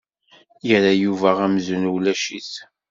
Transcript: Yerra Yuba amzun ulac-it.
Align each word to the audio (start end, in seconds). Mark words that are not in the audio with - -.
Yerra 0.67 0.93
Yuba 1.03 1.29
amzun 1.45 1.89
ulac-it. 1.93 2.51